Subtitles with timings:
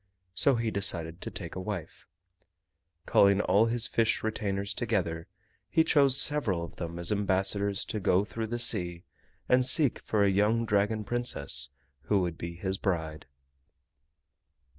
[0.33, 2.07] So he decided to take a wife.
[3.05, 5.27] Calling all his fish retainers together,
[5.69, 9.03] he chose several of them as ambassadors to go through the sea
[9.47, 11.69] and seek for a young Dragon Princess
[12.05, 13.27] who would be his bride.